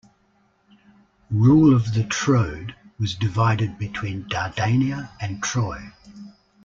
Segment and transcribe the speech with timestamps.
[1.29, 5.91] Rule of the Troad was divided between Dardania and Troy.